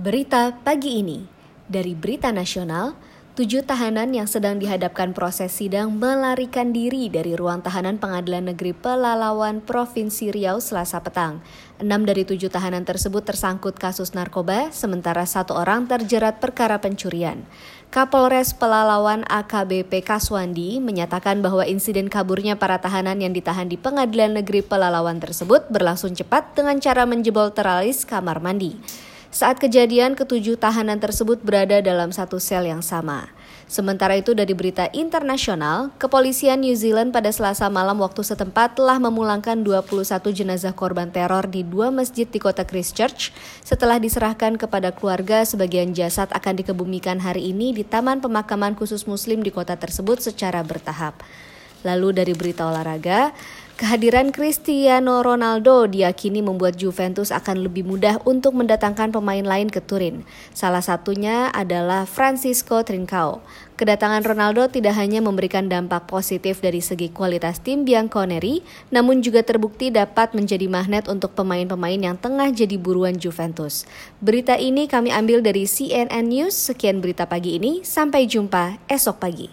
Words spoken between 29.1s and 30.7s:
Saat kejadian, ketujuh